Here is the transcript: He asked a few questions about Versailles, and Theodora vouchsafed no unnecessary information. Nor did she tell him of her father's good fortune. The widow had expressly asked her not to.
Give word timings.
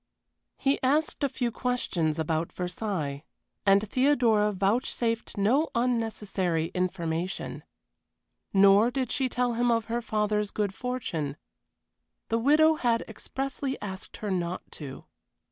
He 0.57 0.81
asked 0.81 1.23
a 1.23 1.29
few 1.29 1.51
questions 1.51 2.17
about 2.17 2.51
Versailles, 2.51 3.23
and 3.67 3.87
Theodora 3.87 4.51
vouchsafed 4.51 5.37
no 5.37 5.69
unnecessary 5.75 6.71
information. 6.73 7.61
Nor 8.51 8.89
did 8.89 9.11
she 9.11 9.29
tell 9.29 9.53
him 9.53 9.69
of 9.69 9.85
her 9.85 10.01
father's 10.01 10.49
good 10.49 10.73
fortune. 10.73 11.37
The 12.29 12.39
widow 12.39 12.73
had 12.77 13.03
expressly 13.07 13.79
asked 13.79 14.17
her 14.17 14.31
not 14.31 14.63
to. 14.71 15.05